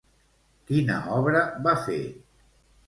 Quina 0.71 0.97
obra 1.19 1.45
va 1.69 1.79
fer? 1.87 2.03